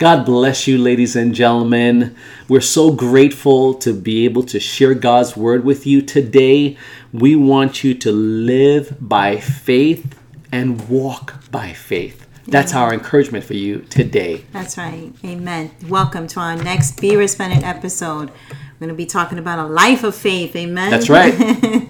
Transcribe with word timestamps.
God 0.00 0.24
bless 0.24 0.66
you, 0.66 0.78
ladies 0.78 1.14
and 1.14 1.34
gentlemen. 1.34 2.16
We're 2.48 2.62
so 2.62 2.90
grateful 2.90 3.74
to 3.74 3.92
be 3.92 4.24
able 4.24 4.44
to 4.44 4.58
share 4.58 4.94
God's 4.94 5.36
word 5.36 5.62
with 5.62 5.86
you 5.86 6.00
today. 6.00 6.78
We 7.12 7.36
want 7.36 7.84
you 7.84 7.92
to 7.92 8.10
live 8.10 8.96
by 8.98 9.36
faith 9.36 10.18
and 10.50 10.88
walk 10.88 11.50
by 11.50 11.74
faith. 11.74 12.26
That's 12.46 12.72
our 12.72 12.94
encouragement 12.94 13.44
for 13.44 13.52
you 13.52 13.80
today. 13.90 14.46
That's 14.52 14.78
right. 14.78 15.12
Amen. 15.22 15.70
Welcome 15.86 16.26
to 16.28 16.40
our 16.40 16.56
next 16.56 16.98
Be 16.98 17.14
Resplendent 17.16 17.62
episode. 17.62 18.30
We're 18.30 18.86
going 18.86 18.88
to 18.88 18.94
be 18.94 19.04
talking 19.04 19.38
about 19.38 19.58
a 19.58 19.66
life 19.68 20.02
of 20.02 20.14
faith. 20.14 20.56
Amen. 20.56 20.90
That's 20.90 21.10
right. 21.10 21.88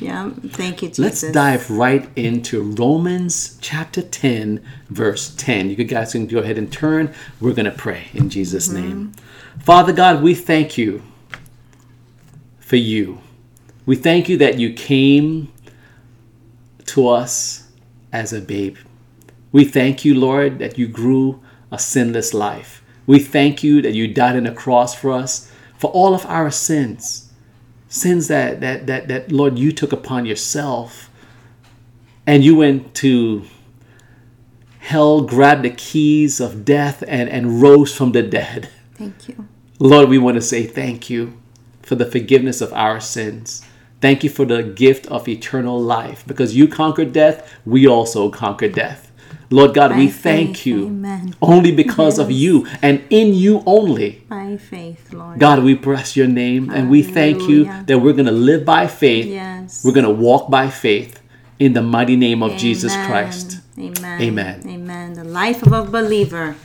yeah. 0.00 0.30
Thank 0.30 0.82
you, 0.82 0.88
Jesus. 0.88 0.98
Let's 0.98 1.32
dive 1.32 1.70
right 1.70 2.08
into 2.16 2.62
Romans 2.62 3.58
chapter 3.60 4.02
10, 4.02 4.64
verse 4.88 5.34
10. 5.36 5.70
You 5.70 5.76
guys 5.84 6.12
can 6.12 6.26
go 6.26 6.38
ahead 6.38 6.58
and 6.58 6.72
turn. 6.72 7.14
We're 7.40 7.54
going 7.54 7.64
to 7.66 7.70
pray 7.70 8.08
in 8.12 8.28
Jesus' 8.30 8.68
mm-hmm. 8.68 8.88
name. 8.88 9.12
Father 9.60 9.92
God, 9.92 10.22
we 10.22 10.34
thank 10.34 10.76
you 10.76 11.02
for 12.58 12.76
you. 12.76 13.20
We 13.86 13.96
thank 13.96 14.28
you 14.28 14.36
that 14.38 14.58
you 14.58 14.72
came 14.72 15.52
to 16.86 17.08
us 17.08 17.68
as 18.12 18.32
a 18.32 18.40
babe. 18.40 18.76
We 19.52 19.64
thank 19.64 20.04
you, 20.04 20.14
Lord, 20.14 20.58
that 20.58 20.78
you 20.78 20.88
grew 20.88 21.40
a 21.70 21.78
sinless 21.78 22.34
life. 22.34 22.82
We 23.06 23.18
thank 23.18 23.62
you 23.62 23.82
that 23.82 23.94
you 23.94 24.08
died 24.08 24.36
on 24.36 24.44
the 24.44 24.52
cross 24.52 24.94
for 24.94 25.12
us, 25.12 25.52
for 25.78 25.90
all 25.90 26.14
of 26.14 26.24
our 26.26 26.50
sins. 26.50 27.23
Sins 27.94 28.26
that, 28.26 28.60
that, 28.60 28.88
that, 28.88 29.06
that 29.06 29.30
Lord, 29.30 29.56
you 29.56 29.70
took 29.70 29.92
upon 29.92 30.26
yourself. 30.26 31.08
And 32.26 32.42
you 32.42 32.56
went 32.56 32.92
to 32.96 33.44
hell, 34.80 35.20
grabbed 35.20 35.62
the 35.62 35.70
keys 35.70 36.40
of 36.40 36.64
death, 36.64 37.04
and, 37.06 37.28
and 37.28 37.62
rose 37.62 37.96
from 37.96 38.10
the 38.10 38.24
dead. 38.24 38.68
Thank 38.94 39.28
you. 39.28 39.46
Lord, 39.78 40.08
we 40.08 40.18
want 40.18 40.34
to 40.34 40.42
say 40.42 40.66
thank 40.66 41.08
you 41.08 41.40
for 41.82 41.94
the 41.94 42.04
forgiveness 42.04 42.60
of 42.60 42.72
our 42.72 42.98
sins. 42.98 43.64
Thank 44.00 44.24
you 44.24 44.30
for 44.30 44.44
the 44.44 44.64
gift 44.64 45.06
of 45.06 45.28
eternal 45.28 45.80
life. 45.80 46.24
Because 46.26 46.56
you 46.56 46.66
conquered 46.66 47.12
death, 47.12 47.54
we 47.64 47.86
also 47.86 48.28
conquered 48.28 48.74
death. 48.74 49.03
Lord 49.54 49.72
God, 49.72 49.90
By 49.90 49.98
we 49.98 50.08
faith, 50.08 50.22
thank 50.22 50.66
you 50.66 50.86
amen. 50.86 51.36
only 51.40 51.70
because 51.70 52.18
of 52.18 52.28
you 52.28 52.66
and 52.82 53.04
in 53.08 53.34
you 53.34 53.62
only. 53.66 54.24
By 54.28 54.56
faith, 54.56 55.12
Lord. 55.12 55.38
God, 55.38 55.62
we 55.62 55.74
bless 55.74 56.16
your 56.16 56.26
name 56.26 56.70
and 56.70 56.90
we 56.90 57.04
thank 57.04 57.48
you 57.48 57.66
that 57.86 58.00
we're 58.00 58.14
going 58.14 58.26
to 58.26 58.32
live 58.32 58.64
by 58.64 58.88
faith. 58.88 59.26
Yes. 59.26 59.84
We're 59.84 59.92
going 59.92 60.06
to 60.06 60.22
walk 60.28 60.50
by 60.50 60.70
faith 60.70 61.20
in 61.60 61.72
the 61.72 61.82
mighty 61.82 62.16
name 62.16 62.42
of 62.42 62.56
Jesus 62.56 62.96
Christ. 63.06 63.60
Amen. 63.78 64.20
Amen. 64.20 64.62
Amen. 64.66 65.12
The 65.14 65.22
life 65.22 65.62
of 65.62 65.72
a 65.72 65.84
believer, 65.84 66.56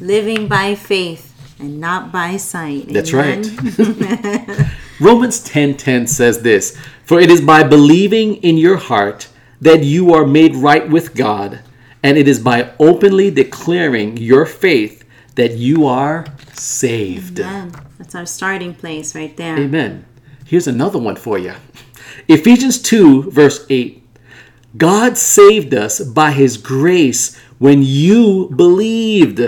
living 0.00 0.46
by 0.46 0.76
faith 0.76 1.34
and 1.58 1.80
not 1.80 2.12
by 2.12 2.36
sight. 2.36 2.86
That's 2.90 3.12
Amen. 3.12 3.42
right. 3.42 4.70
Romans 5.00 5.40
10:10 5.40 6.06
says 6.06 6.42
this, 6.42 6.76
"For 7.02 7.18
it 7.18 7.28
is 7.28 7.40
by 7.40 7.64
believing 7.64 8.36
in 8.36 8.56
your 8.56 8.76
heart 8.76 9.26
that 9.60 9.82
you 9.82 10.14
are 10.14 10.26
made 10.26 10.54
right 10.54 10.88
with 10.88 11.14
God, 11.14 11.60
and 12.06 12.16
it 12.16 12.28
is 12.28 12.38
by 12.38 12.70
openly 12.78 13.30
declaring 13.30 14.16
your 14.16 14.46
faith 14.46 15.04
that 15.34 15.52
you 15.56 15.86
are 15.86 16.24
saved." 16.54 17.40
Amen. 17.40 17.72
That's 17.98 18.14
our 18.14 18.26
starting 18.26 18.74
place 18.74 19.14
right 19.14 19.36
there. 19.36 19.58
Amen. 19.58 20.04
Here's 20.44 20.68
another 20.68 20.98
one 20.98 21.16
for 21.16 21.38
you. 21.38 21.54
Ephesians 22.28 22.78
2, 22.78 23.30
verse 23.30 23.66
8. 23.68 24.02
God 24.76 25.16
saved 25.16 25.72
us 25.74 26.00
by 26.00 26.30
his 26.32 26.56
grace 26.56 27.36
when 27.58 27.82
you 27.82 28.52
believed. 28.54 29.40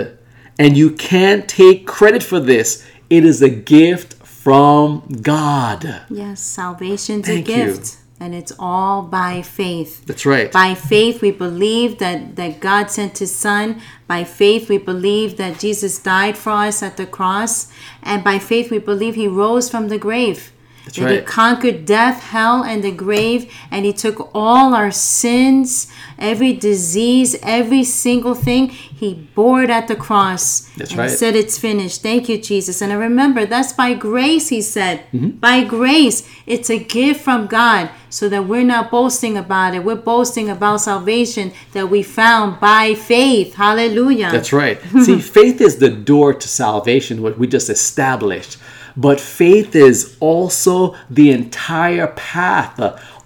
And 0.57 0.75
you 0.75 0.91
can't 0.91 1.47
take 1.47 1.87
credit 1.87 2.23
for 2.23 2.39
this. 2.39 2.83
It 3.09 3.23
is 3.23 3.41
a 3.41 3.49
gift 3.49 4.15
from 4.25 5.03
God. 5.21 6.01
Yes, 6.09 6.41
salvation's 6.41 7.27
Thank 7.27 7.47
a 7.47 7.51
you. 7.51 7.81
And 8.19 8.35
it's 8.35 8.51
all 8.59 9.01
by 9.01 9.41
faith. 9.41 10.05
That's 10.05 10.25
right. 10.25 10.51
By 10.51 10.75
faith, 10.75 11.21
we 11.21 11.31
believe 11.31 11.99
that, 11.99 12.35
that 12.35 12.59
God 12.59 12.91
sent 12.91 13.19
His 13.19 13.33
Son. 13.33 13.81
By 14.07 14.25
faith, 14.25 14.67
we 14.67 14.77
believe 14.77 15.37
that 15.37 15.59
Jesus 15.59 15.99
died 15.99 16.37
for 16.37 16.51
us 16.51 16.83
at 16.83 16.97
the 16.97 17.05
cross. 17.05 17.71
And 18.03 18.23
by 18.23 18.37
faith, 18.39 18.71
we 18.71 18.79
believe 18.79 19.15
He 19.15 19.27
rose 19.27 19.69
from 19.69 19.87
the 19.87 19.97
grave. 19.97 20.51
That's 20.97 21.11
that 21.11 21.19
He 21.19 21.25
conquered 21.25 21.85
death, 21.85 22.23
hell, 22.23 22.63
and 22.63 22.83
the 22.83 22.91
grave. 22.91 23.53
And 23.69 23.85
He 23.85 23.93
took 23.93 24.31
all 24.33 24.73
our 24.73 24.91
sins, 24.91 25.87
every 26.17 26.53
disease, 26.53 27.35
every 27.43 27.83
single 27.83 28.35
thing. 28.35 28.69
He 28.69 29.13
bore 29.13 29.63
it 29.63 29.69
at 29.69 29.87
the 29.87 29.95
cross. 29.95 30.61
That's 30.77 30.91
and 30.91 30.99
right. 30.99 31.09
said, 31.09 31.35
It's 31.35 31.57
finished. 31.57 32.01
Thank 32.01 32.27
you, 32.27 32.41
Jesus. 32.41 32.81
And 32.81 32.91
I 32.91 32.95
remember 32.95 33.45
that's 33.45 33.73
by 33.73 33.93
grace, 33.93 34.49
He 34.49 34.61
said. 34.61 35.03
Mm-hmm. 35.13 35.29
By 35.37 35.63
grace. 35.63 36.27
It's 36.45 36.69
a 36.69 36.79
gift 36.79 37.21
from 37.21 37.47
God 37.47 37.91
so 38.09 38.27
that 38.29 38.47
we're 38.47 38.63
not 38.63 38.89
boasting 38.89 39.37
about 39.37 39.75
it. 39.75 39.83
We're 39.83 39.95
boasting 39.95 40.49
about 40.49 40.81
salvation 40.81 41.53
that 41.73 41.89
we 41.89 42.01
found 42.01 42.59
by 42.59 42.95
faith. 42.95 43.55
Hallelujah. 43.55 44.31
That's 44.31 44.51
right. 44.51 44.81
See, 45.03 45.19
faith 45.19 45.61
is 45.61 45.77
the 45.77 45.89
door 45.89 46.33
to 46.33 46.47
salvation, 46.47 47.21
what 47.21 47.37
we 47.37 47.47
just 47.47 47.69
established. 47.69 48.57
But 48.99 49.19
faith 49.21 49.75
is 49.75 50.17
also 50.19 50.95
the 51.09 51.31
entire 51.31 52.07
path 52.07 52.77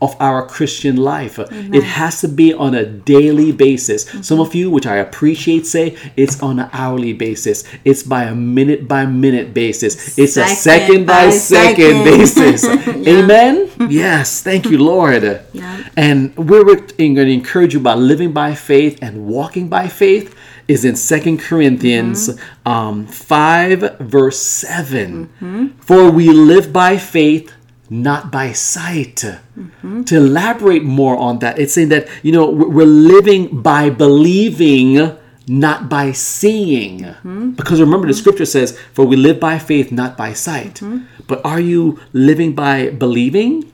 of 0.03 0.16
our 0.19 0.45
Christian 0.45 0.97
life. 0.97 1.39
It 1.39 1.84
has 1.84 2.22
to 2.22 2.28
be 2.28 2.53
on 2.53 2.75
a 2.75 2.85
daily 2.85 3.51
basis. 3.51 4.03
Mm-hmm. 4.06 4.22
Some 4.22 4.39
of 4.39 4.53
you, 4.53 4.69
which 4.69 4.85
I 4.85 4.97
appreciate, 4.97 5.66
say 5.66 5.97
it's 6.17 6.44
on 6.44 6.59
an 6.59 6.69
hourly 6.73 7.13
basis. 7.13 7.63
It's 7.85 8.03
by 8.03 8.25
a 8.25 8.35
minute 8.35 8.88
by 8.88 9.06
minute 9.07 9.53
basis. 9.53 10.17
It's 10.17 10.38
a 10.38 10.45
Second 10.45 10.57
second 10.57 11.06
by 11.07 11.25
by 11.25 11.29
second 11.31 11.94
second. 11.95 12.03
basis. 12.03 12.63
Amen? 13.07 13.56
Yes. 13.89 14.44
Thank 14.44 14.66
you, 14.69 14.78
Lord. 14.78 15.23
Yeah. 15.53 15.89
And 15.97 16.35
we're 16.38 16.66
going 16.66 16.88
to 17.16 17.22
encourage 17.39 17.73
you 17.73 17.79
by 17.79 17.95
living 17.95 18.31
by 18.33 18.53
faith 18.56 19.00
and 19.01 19.25
walking 19.25 19.69
by 19.69 19.88
faith 19.88 20.35
is 20.68 20.85
in 20.85 20.96
Second 20.96 21.40
Corinthians 21.40 22.40
um, 22.66 23.06
5, 23.06 24.00
verse 24.00 24.40
7. 24.41 25.28
Mm-hmm. 25.28 25.68
For 25.79 26.09
we 26.12 26.29
live 26.29 26.72
by 26.72 26.97
faith, 26.97 27.51
not 27.90 28.31
by 28.31 28.53
sight. 28.53 29.18
Mm-hmm. 29.18 30.03
To 30.03 30.18
elaborate 30.18 30.84
more 30.84 31.18
on 31.18 31.40
that, 31.40 31.59
it's 31.59 31.74
saying 31.74 31.90
that, 31.90 32.07
you 32.22 32.31
know, 32.31 32.50
we're 32.50 32.69
we're 32.69 32.85
living 32.85 33.62
by 33.62 33.90
believing, 33.90 35.18
not 35.47 35.90
by 35.90 36.12
seeing. 36.12 37.01
Mm-hmm. 37.01 37.51
Because 37.51 37.80
remember, 37.80 38.07
the 38.07 38.13
scripture 38.13 38.45
says, 38.45 38.80
For 38.94 39.06
we 39.06 39.16
live 39.16 39.40
by 39.40 39.59
faith, 39.59 39.91
not 39.91 40.18
by 40.18 40.34
sight. 40.34 40.81
But 41.28 41.45
are 41.45 41.59
you 41.59 42.00
living 42.13 42.53
by 42.56 42.90
believing? 42.90 43.72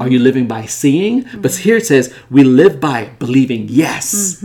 Are 0.00 0.08
you 0.08 0.18
living 0.18 0.46
by 0.46 0.66
seeing? 0.66 1.26
But 1.36 1.54
here 1.56 1.76
it 1.76 1.86
says, 1.86 2.14
we 2.30 2.44
live 2.44 2.80
by 2.80 3.10
believing, 3.18 3.68
yes, 3.68 4.44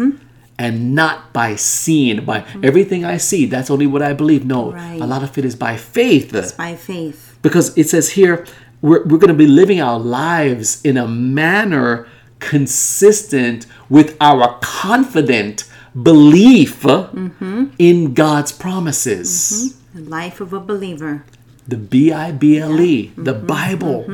and 0.62 0.94
not 0.94 1.34
by 1.34 1.56
seeing. 1.56 2.24
By 2.24 2.42
mm. 2.42 2.64
everything 2.64 3.04
I 3.04 3.18
see, 3.18 3.48
that's 3.48 3.72
only 3.72 3.88
what 3.88 4.04
I 4.04 4.14
believe. 4.14 4.46
No, 4.46 4.72
Right. 4.72 5.02
a 5.02 5.08
lot 5.08 5.24
of 5.24 5.36
it 5.38 5.44
is 5.44 5.56
by 5.56 5.76
faith. 5.76 6.32
by 6.56 6.76
faith. 6.76 7.40
Because 7.42 7.76
it 7.76 7.90
says 7.90 8.12
here, 8.12 8.46
we're, 8.82 9.04
we're 9.08 9.18
going 9.18 9.36
to 9.38 9.44
be 9.46 9.48
living 9.48 9.82
our 9.82 10.00
lives 10.00 10.80
in 10.84 10.98
a 10.98 11.08
manner 11.08 12.08
consistent 12.40 13.66
with 13.90 14.16
our 14.22 14.60
confident 14.62 15.66
belief 16.00 16.84
mm-hmm. 16.84 17.66
in 17.80 18.14
God's 18.14 18.52
promises. 18.52 19.30
Mm-hmm. 19.32 20.04
The 20.04 20.10
life 20.10 20.40
of 20.40 20.54
a 20.54 20.60
believer. 20.60 21.26
The 21.68 21.78
B 21.78 22.12
I 22.12 22.32
B 22.32 22.60
L 22.60 22.80
E, 22.80 23.12
the 23.18 23.34
mm-hmm. 23.34 23.48
Bible. 23.48 24.06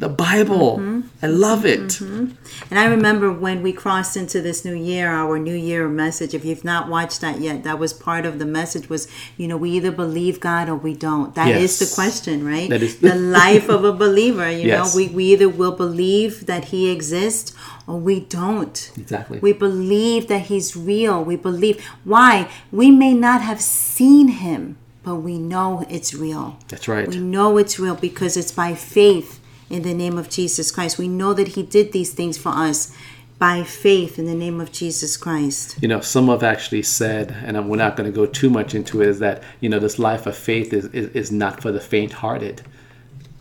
The 0.00 0.08
Bible. 0.08 0.78
Mm-hmm. 0.78 1.00
I 1.22 1.26
love 1.26 1.66
it. 1.66 1.80
Mm-hmm. 2.00 2.32
And 2.70 2.78
I 2.78 2.86
remember 2.86 3.30
when 3.30 3.62
we 3.62 3.70
crossed 3.74 4.16
into 4.16 4.40
this 4.40 4.64
new 4.64 4.74
year, 4.74 5.10
our 5.10 5.38
new 5.38 5.54
year 5.54 5.88
message, 5.88 6.32
if 6.32 6.42
you've 6.42 6.64
not 6.64 6.88
watched 6.88 7.20
that 7.20 7.38
yet, 7.40 7.64
that 7.64 7.78
was 7.78 7.92
part 7.92 8.24
of 8.24 8.38
the 8.38 8.46
message 8.46 8.88
was, 8.88 9.08
you 9.36 9.46
know, 9.46 9.58
we 9.58 9.70
either 9.72 9.90
believe 9.92 10.40
God 10.40 10.70
or 10.70 10.74
we 10.74 10.94
don't. 10.94 11.34
That 11.34 11.48
is 11.48 11.78
Yes. 11.78 11.90
the 11.90 11.94
question, 11.94 12.46
right? 12.46 12.70
That 12.70 12.82
is- 12.82 12.96
the 12.96 13.14
life 13.14 13.68
of 13.68 13.84
a 13.84 13.92
believer. 13.92 14.50
You 14.50 14.68
Yes. 14.68 14.94
know, 14.94 14.96
we, 14.96 15.08
we 15.08 15.24
either 15.34 15.50
will 15.50 15.72
believe 15.72 16.46
that 16.46 16.66
he 16.66 16.88
exists 16.90 17.52
or 17.86 17.96
we 18.00 18.20
don't. 18.20 18.90
Exactly. 18.96 19.38
We 19.42 19.52
believe 19.52 20.28
that 20.28 20.42
he's 20.46 20.74
real. 20.74 21.22
We 21.22 21.36
believe. 21.36 21.76
Why? 22.04 22.48
We 22.72 22.90
may 22.90 23.12
not 23.12 23.42
have 23.42 23.60
seen 23.60 24.28
him, 24.28 24.78
but 25.04 25.16
we 25.16 25.36
know 25.36 25.84
it's 25.90 26.14
real. 26.14 26.56
That's 26.68 26.88
right. 26.88 27.06
We 27.06 27.18
know 27.18 27.58
it's 27.58 27.78
real 27.78 27.96
because 27.96 28.38
it's 28.38 28.52
by 28.52 28.74
faith 28.74 29.39
in 29.70 29.82
the 29.82 29.94
name 29.94 30.18
of 30.18 30.28
Jesus 30.28 30.70
Christ. 30.70 30.98
We 30.98 31.08
know 31.08 31.32
that 31.32 31.48
He 31.48 31.62
did 31.62 31.92
these 31.92 32.12
things 32.12 32.36
for 32.36 32.50
us 32.50 32.94
by 33.38 33.62
faith 33.62 34.18
in 34.18 34.26
the 34.26 34.34
name 34.34 34.60
of 34.60 34.70
Jesus 34.70 35.16
Christ. 35.16 35.78
you 35.80 35.88
know, 35.88 36.00
some 36.00 36.28
have 36.28 36.42
actually 36.42 36.82
said, 36.82 37.34
and 37.42 37.70
we're 37.70 37.76
not 37.78 37.96
going 37.96 38.10
to 38.10 38.14
go 38.14 38.26
too 38.26 38.50
much 38.50 38.74
into 38.74 39.00
it, 39.00 39.08
is 39.08 39.18
that, 39.20 39.42
you 39.60 39.68
know, 39.70 39.78
this 39.78 39.98
life 39.98 40.26
of 40.26 40.36
faith 40.36 40.74
is, 40.74 40.84
is, 40.86 41.08
is 41.12 41.32
not 41.32 41.62
for 41.62 41.72
the 41.72 41.80
faint 41.80 42.12
hearted. 42.12 42.62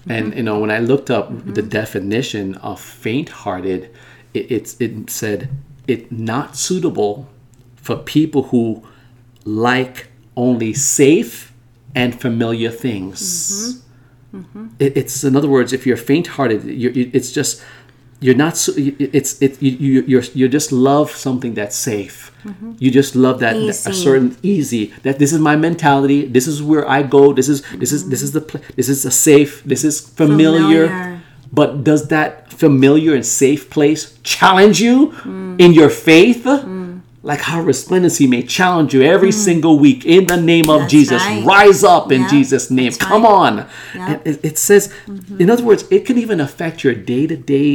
Mm-hmm. 0.01 0.11
And 0.11 0.35
you 0.35 0.43
know, 0.43 0.59
when 0.59 0.71
I 0.71 0.79
looked 0.79 1.11
up 1.11 1.29
mm-hmm. 1.29 1.53
the 1.53 1.61
definition 1.61 2.55
of 2.55 2.79
faint-hearted, 2.79 3.93
it, 4.33 4.51
it's 4.51 4.79
it 4.79 5.09
said 5.09 5.49
it 5.87 6.11
not 6.11 6.55
suitable 6.55 7.27
for 7.75 7.97
people 7.97 8.43
who 8.43 8.83
like 9.43 10.07
only 10.37 10.73
safe 10.73 11.53
and 11.95 12.19
familiar 12.19 12.71
things. 12.71 13.21
Mm-hmm. 13.21 13.88
It, 14.79 14.95
it's 14.97 15.23
in 15.23 15.35
other 15.35 15.47
words, 15.49 15.73
if 15.73 15.85
you're 15.87 15.97
faint-hearted, 15.97 16.63
you're, 16.65 16.91
you- 16.91 17.11
it's 17.13 17.31
just 17.31 17.63
you're 18.21 18.35
not. 18.35 18.57
So, 18.57 18.73
it's 18.75 19.41
it 19.41 19.61
you 19.61 19.71
you 19.71 20.01
you're, 20.11 20.23
you 20.33 20.47
just 20.49 20.71
love 20.71 21.09
something 21.11 21.53
that's 21.53 21.75
safe. 21.75 22.31
You 22.77 22.91
just 22.91 23.15
love 23.15 23.39
that, 23.39 23.53
that 23.53 23.87
a 23.87 23.93
certain 23.93 24.35
easy. 24.43 24.93
That 25.03 25.19
this 25.19 25.31
is 25.33 25.39
my 25.39 25.55
mentality. 25.55 26.25
This 26.25 26.45
is 26.47 26.61
where 26.61 26.87
I 26.87 27.01
go. 27.03 27.33
This 27.33 27.47
is 27.49 27.61
this 27.81 27.91
is 27.91 28.09
this 28.09 28.21
is 28.21 28.31
the 28.33 28.41
this 28.75 28.89
is 28.89 29.05
a 29.05 29.11
safe. 29.11 29.63
This 29.63 29.83
is 29.83 29.99
familiar. 30.01 30.87
Familiar. 30.87 31.21
But 31.51 31.83
does 31.83 32.09
that 32.09 32.51
familiar 32.53 33.15
and 33.15 33.25
safe 33.25 33.69
place 33.71 34.19
challenge 34.23 34.79
you 34.81 35.11
Mm. 35.25 35.59
in 35.59 35.73
your 35.73 35.89
faith? 35.89 36.45
Like 37.31 37.41
how 37.51 37.59
resplendency 37.73 38.25
may 38.35 38.41
challenge 38.57 38.89
you 38.95 39.01
every 39.15 39.31
single 39.31 39.75
week 39.85 40.01
in 40.15 40.25
the 40.33 40.39
name 40.51 40.67
of 40.75 40.79
Mm. 40.79 40.83
That's 40.85 40.91
Jesus. 40.97 41.21
right. 41.23 41.45
Rise 41.45 41.81
up 41.95 42.11
in 42.11 42.21
Yeah, 42.21 42.29
Jesus' 42.35 42.65
name. 42.71 42.85
that's 42.91 42.97
Come 43.09 43.23
right. 43.23 43.39
on. 43.41 43.53
Yeah. 43.95 44.19
It, 44.29 44.39
it 44.49 44.57
says, 44.57 44.83
in 45.41 45.47
other 45.53 45.63
words, 45.69 45.83
it 45.91 46.01
can 46.07 46.17
even 46.17 46.39
affect 46.47 46.83
your 46.83 46.95
day 46.95 47.23
to 47.27 47.37
day 47.55 47.69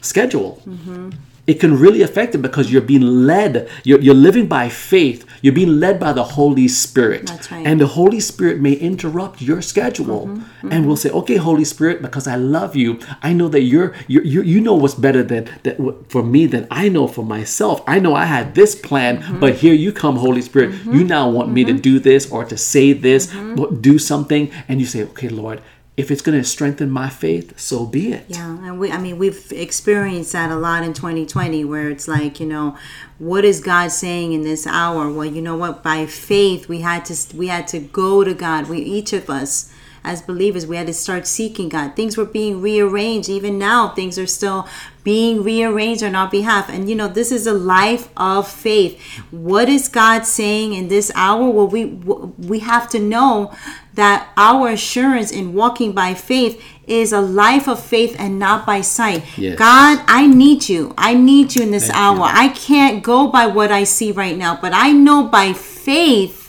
schedule. 0.00 0.62
Mm-hmm. 0.66 1.10
It 1.46 1.60
can 1.60 1.78
really 1.78 2.02
affect 2.02 2.34
it 2.34 2.38
because 2.38 2.72
you're 2.72 2.82
being 2.82 3.02
led. 3.26 3.68
You're, 3.84 4.00
you're 4.00 4.14
living 4.14 4.46
by 4.48 4.68
faith. 4.68 5.24
You're 5.42 5.54
being 5.54 5.78
led 5.78 6.00
by 6.00 6.12
the 6.12 6.24
Holy 6.24 6.66
Spirit. 6.66 7.26
That's 7.28 7.52
right. 7.52 7.64
And 7.64 7.80
the 7.80 7.86
Holy 7.86 8.18
Spirit 8.20 8.60
may 8.60 8.72
interrupt 8.72 9.40
your 9.40 9.62
schedule. 9.62 10.26
Mm-hmm, 10.26 10.72
And 10.72 10.86
we'll 10.86 10.96
say, 10.96 11.10
okay, 11.10 11.36
Holy 11.36 11.64
Spirit, 11.64 12.02
because 12.02 12.26
I 12.26 12.34
love 12.34 12.74
you, 12.74 12.98
I 13.22 13.32
know 13.32 13.48
that 13.48 13.62
you're, 13.62 13.94
you're, 14.08 14.24
you 14.24 14.42
you 14.42 14.60
know 14.60 14.74
what's 14.74 14.94
better 14.94 15.22
than, 15.22 15.48
that 15.62 15.76
for 16.08 16.22
me 16.22 16.46
than 16.46 16.66
I 16.70 16.88
know 16.88 17.06
for 17.06 17.24
myself. 17.24 17.80
I 17.86 18.00
know 18.00 18.14
I 18.14 18.24
had 18.24 18.54
this 18.54 18.74
plan, 18.74 19.18
Mm-hmm. 19.22 19.40
but 19.40 19.54
here 19.54 19.74
you 19.74 19.92
come, 19.92 20.16
Holy 20.16 20.42
Spirit. 20.42 20.74
You 20.84 21.04
now 21.04 21.30
want 21.30 21.50
me 21.52 21.62
to 21.64 21.72
do 21.72 21.98
this 22.00 22.30
or 22.30 22.44
to 22.44 22.56
say 22.56 22.92
this, 22.92 23.28
Mm-hmm. 23.28 23.80
do 23.80 23.98
something. 23.98 24.50
And 24.68 24.80
you 24.80 24.86
say, 24.86 25.02
okay, 25.04 25.28
Lord, 25.28 25.60
if 25.96 26.10
it's 26.10 26.20
going 26.20 26.36
to 26.36 26.44
strengthen 26.44 26.90
my 26.90 27.08
faith, 27.08 27.58
so 27.58 27.86
be 27.86 28.12
it. 28.12 28.26
Yeah, 28.28 28.50
and 28.66 28.78
we 28.78 28.92
I 28.92 28.98
mean 28.98 29.18
we've 29.18 29.50
experienced 29.52 30.32
that 30.32 30.50
a 30.50 30.56
lot 30.56 30.82
in 30.84 30.92
2020 30.92 31.64
where 31.64 31.88
it's 31.90 32.06
like, 32.06 32.38
you 32.38 32.46
know, 32.46 32.76
what 33.18 33.44
is 33.44 33.60
God 33.60 33.90
saying 33.90 34.32
in 34.32 34.42
this 34.42 34.66
hour? 34.66 35.10
Well, 35.10 35.26
you 35.26 35.40
know 35.40 35.56
what? 35.56 35.82
By 35.82 36.06
faith, 36.06 36.68
we 36.68 36.80
had 36.80 37.04
to 37.06 37.36
we 37.36 37.46
had 37.48 37.66
to 37.68 37.78
go 37.78 38.24
to 38.24 38.34
God. 38.34 38.68
We 38.68 38.78
each 38.78 39.12
of 39.12 39.30
us 39.30 39.72
as 40.06 40.22
believers, 40.22 40.68
we 40.68 40.76
had 40.76 40.86
to 40.86 40.94
start 40.94 41.26
seeking 41.26 41.68
God. 41.68 41.96
Things 41.96 42.16
were 42.16 42.24
being 42.24 42.62
rearranged. 42.62 43.28
Even 43.28 43.58
now, 43.58 43.88
things 43.88 44.20
are 44.20 44.26
still 44.26 44.68
being 45.02 45.42
rearranged 45.42 46.04
on 46.04 46.14
our 46.14 46.30
behalf. 46.30 46.68
And 46.68 46.88
you 46.88 46.94
know, 46.94 47.08
this 47.08 47.32
is 47.32 47.44
a 47.46 47.52
life 47.52 48.08
of 48.16 48.48
faith. 48.48 49.02
What 49.32 49.68
is 49.68 49.88
God 49.88 50.24
saying 50.24 50.74
in 50.74 50.86
this 50.86 51.10
hour? 51.16 51.50
Well, 51.50 51.66
we 51.66 51.86
we 51.86 52.60
have 52.60 52.88
to 52.90 53.00
know 53.00 53.52
that 53.96 54.30
our 54.36 54.68
assurance 54.68 55.30
in 55.30 55.52
walking 55.52 55.92
by 55.92 56.14
faith 56.14 56.62
is 56.86 57.12
a 57.12 57.20
life 57.20 57.66
of 57.68 57.82
faith 57.82 58.14
and 58.18 58.38
not 58.38 58.64
by 58.64 58.80
sight. 58.80 59.24
Yes. 59.36 59.58
God, 59.58 60.02
I 60.06 60.26
need 60.26 60.68
you. 60.68 60.94
I 60.96 61.14
need 61.14 61.56
you 61.56 61.62
in 61.62 61.72
this 61.72 61.88
Thank 61.88 61.98
hour. 61.98 62.18
you. 62.18 62.22
I 62.24 62.48
can't 62.48 63.02
go 63.02 63.26
by 63.26 63.46
what 63.46 63.72
I 63.72 63.84
see 63.84 64.12
right 64.12 64.36
now, 64.36 64.58
but 64.60 64.72
I 64.72 64.92
know 64.92 65.26
by 65.26 65.52
faith 65.52 66.45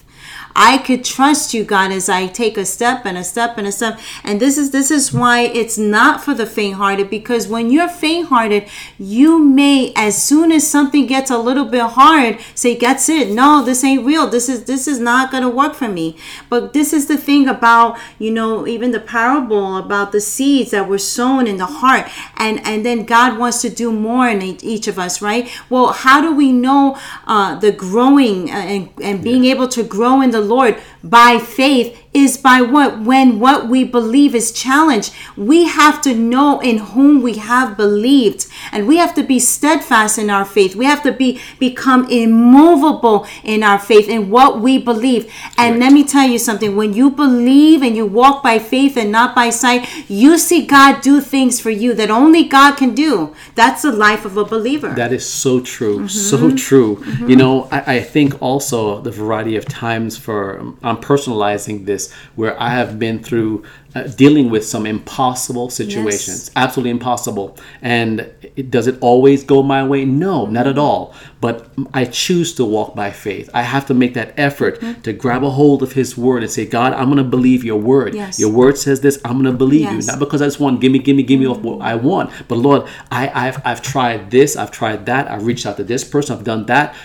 I 0.58 0.80
could 0.80 1.06
trust 1.06 1.54
you, 1.54 1.64
God, 1.64 1.92
as 1.92 2.10
I 2.10 2.26
take 2.26 2.58
a 2.58 2.66
step 2.66 3.06
and 3.06 3.18
a 3.18 3.24
step 3.24 3.58
and 3.58 3.68
a 3.68 3.72
step. 3.72 4.00
And 4.24 4.40
this 4.40 4.58
is 4.58 4.72
this 4.72 4.90
is 4.90 5.14
why 5.14 5.42
it's 5.42 5.78
not 5.78 6.24
for 6.24 6.34
the 6.34 6.48
faint-hearted, 6.48 7.10
because 7.10 7.48
when 7.48 7.70
you're 7.70 7.88
faint-hearted, 7.88 8.68
you 8.98 9.38
may, 9.38 9.94
as 9.96 10.22
soon 10.22 10.52
as 10.52 10.68
something 10.68 11.06
gets 11.06 11.30
a 11.30 11.38
little 11.38 11.66
bit 11.66 11.84
hard, 11.84 12.40
say, 12.56 12.76
"That's 12.76 13.08
it. 13.08 13.30
No, 13.30 13.64
this 13.64 13.84
ain't 13.84 14.04
real. 14.06 14.28
This 14.28 14.50
is 14.50 14.64
this 14.64 14.88
is 14.88 15.00
not 15.00 15.32
gonna 15.32 15.50
work 15.50 15.76
for 15.76 15.88
me." 15.88 16.18
But 16.50 16.74
this 16.74 16.92
is 16.92 17.06
the 17.06 17.18
thing 17.18 17.48
about 17.48 17.98
you 18.18 18.32
know 18.32 18.66
even 18.68 18.92
the 18.92 19.00
parable 19.00 19.78
about 19.78 20.12
the 20.12 20.20
seeds 20.22 20.72
that 20.72 20.90
were 20.90 20.98
sown 20.98 21.46
in 21.46 21.58
the 21.58 21.68
heart, 21.68 22.08
and 22.36 22.66
and 22.66 22.84
then 22.84 23.06
God 23.06 23.38
wants 23.38 23.62
to 23.62 23.70
do 23.70 23.92
more 23.92 24.28
in 24.28 24.42
each- 24.42 24.88
of 24.88 24.98
us, 24.98 25.22
right? 25.22 25.50
Well, 25.70 25.88
how 25.92 26.22
do 26.22 26.34
we 26.34 26.52
know 26.52 26.98
uh, 27.28 27.56
the 27.60 27.72
growing 27.72 28.50
uh, 28.50 28.54
and 28.54 28.90
and 29.04 29.24
being 29.24 29.46
able 29.46 29.68
to 29.68 29.84
grow 29.84 30.22
in 30.22 30.32
the 30.32 30.47
Lord 30.48 30.82
by 31.04 31.40
faith 31.40 31.98
is 32.24 32.32
by 32.50 32.60
what 32.74 32.92
when 33.10 33.28
what 33.40 33.60
we 33.74 33.82
believe 33.98 34.34
is 34.42 34.52
challenged. 34.52 35.10
We 35.52 35.60
have 35.82 35.98
to 36.08 36.12
know 36.34 36.60
in 36.70 36.78
whom 36.94 37.22
we 37.28 37.34
have 37.52 37.70
believed. 37.78 38.42
And 38.72 38.88
we 38.88 38.98
have 39.04 39.14
to 39.20 39.24
be 39.34 39.40
steadfast 39.40 40.18
in 40.18 40.30
our 40.30 40.46
faith. 40.46 40.76
We 40.76 40.86
have 40.94 41.04
to 41.04 41.12
be 41.24 41.30
become 41.60 42.02
immovable 42.10 43.28
in 43.44 43.64
our 43.64 43.80
faith 43.80 44.08
in 44.10 44.30
what 44.30 44.52
we 44.62 44.78
believe. 44.78 45.32
And 45.58 45.80
let 45.80 45.92
me 45.94 46.04
tell 46.04 46.28
you 46.28 46.40
something. 46.40 46.76
When 46.76 46.94
you 46.94 47.10
believe 47.12 47.82
and 47.82 47.96
you 47.96 48.06
walk 48.06 48.44
by 48.44 48.58
faith 48.60 48.98
and 48.98 49.12
not 49.12 49.36
by 49.36 49.50
sight 49.50 49.88
you 50.10 50.38
see 50.38 50.66
God 50.66 51.02
do 51.02 51.22
things 51.22 51.60
for 51.60 51.70
you 51.70 51.94
that 51.96 52.10
only 52.10 52.44
God 52.44 52.76
can 52.78 52.94
do. 52.96 53.36
That's 53.56 53.82
the 53.82 53.92
life 53.92 54.26
of 54.26 54.38
a 54.38 54.46
believer. 54.46 54.90
That 54.94 55.14
is 55.14 55.26
so 55.28 55.60
true, 55.60 55.98
Mm-hmm. 55.98 56.08
so 56.08 56.56
true. 56.56 57.04
You 57.28 57.36
know, 57.36 57.68
I, 57.72 57.96
I 57.98 58.00
think 58.02 58.42
also 58.42 59.02
the 59.02 59.12
variety 59.12 59.56
of 59.56 59.66
times 59.66 60.18
for 60.18 60.60
I'm 60.84 60.98
personalizing 60.98 61.86
this 61.86 62.07
where 62.36 62.60
I 62.62 62.70
have 62.70 63.00
been 63.00 63.24
through 63.24 63.64
uh, 63.96 64.04
dealing 64.04 64.50
with 64.50 64.66
some 64.66 64.86
impossible 64.86 65.70
situations, 65.70 66.52
absolutely 66.56 66.92
impossible. 66.92 67.58
And 67.82 68.30
it, 68.56 68.70
does 68.70 68.86
it 68.88 68.98
always 69.02 69.44
go 69.44 69.64
my 69.64 69.84
way? 69.86 70.06
No, 70.06 70.46
not 70.46 70.68
at 70.68 70.78
all. 70.78 71.16
But 71.42 71.70
I 71.94 72.06
choose 72.06 72.54
to 72.56 72.66
walk 72.66 72.96
by 72.96 73.12
faith. 73.12 73.50
I 73.54 73.62
have 73.64 73.86
to 73.88 73.94
make 73.94 74.14
that 74.16 74.34
effort 74.38 74.68
Mm-hmm. 74.78 75.02
to 75.02 75.14
grab 75.14 75.44
a 75.44 75.50
hold 75.50 75.82
of 75.82 75.94
His 75.94 76.18
Word 76.18 76.44
and 76.44 76.52
say, 76.52 76.66
God, 76.66 76.94
I'm 76.94 77.06
going 77.06 77.18
to 77.18 77.24
believe 77.24 77.64
Your 77.64 77.80
Word. 77.80 78.14
Yes. 78.14 78.40
Your 78.40 78.52
Word 78.52 78.78
says 78.78 79.02
this. 79.02 79.20
I'm 79.24 79.34
going 79.42 79.46
to 79.46 79.58
believe 79.58 79.90
you, 79.92 80.02
not 80.02 80.20
because 80.20 80.42
I 80.42 80.46
just 80.46 80.60
want 80.60 80.82
gimme, 80.82 81.00
gimme, 81.00 81.24
gimme 81.24 81.46
of 81.46 81.64
what 81.64 81.82
I 81.82 81.96
want. 81.96 82.32
But 82.48 82.58
Lord, 82.58 82.88
I, 83.12 83.30
I've 83.48 83.62
I've 83.66 83.82
tried 83.82 84.30
this, 84.30 84.56
I've 84.56 84.72
tried 84.72 85.06
that, 85.06 85.32
I've 85.32 85.46
reached 85.46 85.66
out 85.66 85.78
to 85.78 85.84
this 85.84 86.04
person, 86.04 86.38
I've 86.38 86.44
done 86.44 86.66
that. 86.68 86.96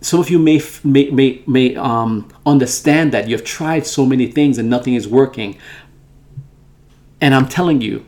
Some 0.00 0.20
of 0.20 0.30
you 0.30 0.38
may 0.38 0.62
may 0.82 1.10
may, 1.10 1.42
may 1.46 1.76
um, 1.76 2.28
understand 2.46 3.12
that 3.12 3.28
you've 3.28 3.44
tried 3.44 3.86
so 3.86 4.06
many 4.06 4.26
things 4.26 4.58
and 4.58 4.70
nothing 4.70 4.94
is 4.94 5.06
working. 5.06 5.58
And 7.20 7.34
I'm 7.34 7.48
telling 7.48 7.82
you, 7.82 8.06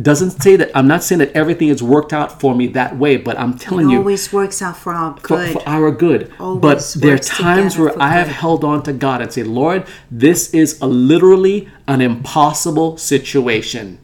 doesn't 0.00 0.42
say 0.42 0.54
that 0.56 0.70
I'm 0.76 0.86
not 0.86 1.02
saying 1.02 1.18
that 1.18 1.32
everything 1.32 1.68
has 1.68 1.82
worked 1.82 2.12
out 2.12 2.40
for 2.40 2.54
me 2.54 2.68
that 2.68 2.96
way, 2.96 3.16
but 3.16 3.38
I'm 3.38 3.58
telling 3.58 3.86
you. 3.86 3.88
it 3.88 3.92
you 3.94 3.98
always 3.98 4.32
works 4.32 4.62
out 4.62 4.76
for 4.76 4.92
our 4.92 5.14
good 5.20 5.52
for 5.52 5.68
our 5.68 5.90
good. 5.90 6.32
Always 6.38 6.94
but 6.94 7.02
there 7.02 7.14
are 7.14 7.18
times 7.18 7.76
where 7.76 8.00
I 8.00 8.10
have 8.10 8.28
good. 8.28 8.36
held 8.36 8.64
on 8.64 8.82
to 8.84 8.92
God 8.92 9.22
and 9.22 9.32
say, 9.32 9.42
Lord, 9.42 9.86
this 10.10 10.54
is 10.54 10.80
a 10.80 10.86
literally 10.86 11.68
an 11.88 12.00
impossible 12.00 12.96
situation. 12.96 13.98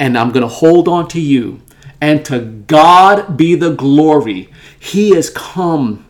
And 0.00 0.18
I'm 0.18 0.32
going 0.32 0.42
to 0.42 0.48
hold 0.48 0.88
on 0.88 1.06
to 1.08 1.20
you. 1.20 1.60
And 2.00 2.24
to 2.26 2.40
God 2.40 3.36
be 3.36 3.54
the 3.54 3.70
glory. 3.70 4.50
He 4.78 5.10
has 5.10 5.30
come 5.30 6.03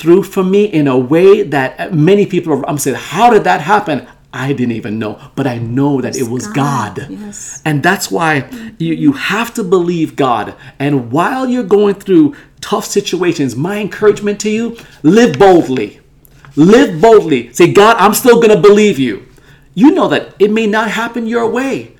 through 0.00 0.22
for 0.22 0.42
me 0.42 0.64
in 0.64 0.88
a 0.88 0.98
way 0.98 1.42
that 1.42 1.94
many 1.94 2.24
people 2.26 2.52
are, 2.54 2.68
I'm 2.68 2.78
saying, 2.78 2.96
how 2.96 3.30
did 3.30 3.44
that 3.44 3.60
happen? 3.60 4.08
I 4.32 4.52
didn't 4.52 4.72
even 4.72 4.98
know, 4.98 5.20
but 5.34 5.46
I 5.46 5.58
know 5.58 6.00
that 6.00 6.16
it 6.16 6.28
was 6.28 6.46
God. 6.46 6.96
God, 6.96 7.10
yes. 7.10 7.60
And 7.64 7.82
that's 7.82 8.10
why 8.10 8.48
you, 8.78 8.94
you 8.94 9.12
have 9.12 9.52
to 9.54 9.64
believe 9.64 10.14
God. 10.14 10.54
And 10.78 11.10
while 11.10 11.48
you're 11.48 11.64
going 11.64 11.96
through 11.96 12.36
tough 12.60 12.84
situations, 12.84 13.56
my 13.56 13.78
encouragement 13.78 14.40
to 14.40 14.50
you 14.50 14.76
live 15.02 15.38
boldly. 15.38 16.00
Live 16.54 17.00
boldly. 17.00 17.52
Say, 17.52 17.72
God, 17.72 17.96
I'm 17.98 18.14
still 18.14 18.36
going 18.36 18.54
to 18.54 18.60
believe 18.60 18.98
you. 18.98 19.26
You 19.74 19.90
know 19.90 20.08
that 20.08 20.34
it 20.38 20.50
may 20.50 20.66
not 20.66 20.90
happen 20.90 21.26
your 21.26 21.48
way, 21.48 21.96